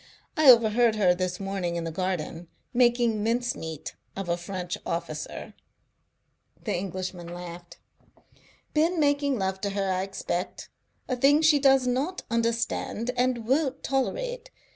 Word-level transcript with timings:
"I 0.35 0.49
overheard 0.49 0.95
her 0.95 1.13
this 1.13 1.39
morning, 1.39 1.75
in 1.75 1.83
the 1.83 1.91
garden, 1.91 2.47
making 2.73 3.21
mincemeat 3.21 3.93
of 4.15 4.29
a 4.29 4.35
French 4.35 4.75
officer." 4.83 5.53
The 6.63 6.73
Englishman 6.75 7.31
laughed. 7.31 7.77
"Been 8.73 8.99
making 8.99 9.37
love 9.37 9.61
to 9.61 9.69
her, 9.69 9.91
I 9.91 10.01
expect. 10.01 10.69
A 11.07 11.15
thing 11.15 11.43
she 11.43 11.59
does 11.59 11.85
not 11.85 12.23
understand 12.31 13.11
and 13.15 13.45
won't 13.45 13.83
tolerate. 13.83 14.49